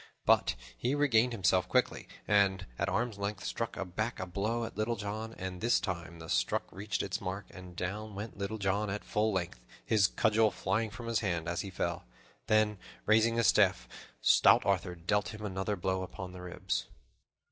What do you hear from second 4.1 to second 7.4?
a blow at Little John, and this time the stroke reached its